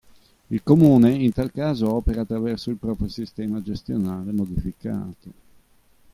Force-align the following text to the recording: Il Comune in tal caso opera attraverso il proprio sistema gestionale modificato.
Il 0.47 0.63
Comune 0.63 1.11
in 1.11 1.31
tal 1.31 1.51
caso 1.51 1.93
opera 1.93 2.21
attraverso 2.21 2.71
il 2.71 2.77
proprio 2.77 3.07
sistema 3.07 3.61
gestionale 3.61 4.31
modificato. 4.31 5.31